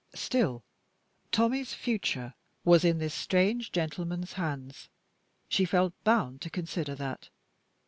[0.15, 0.63] Still,
[1.31, 2.33] Tommie's future
[2.65, 4.89] was in this strange gentleman's hands;
[5.47, 7.29] she felt bound to consider that.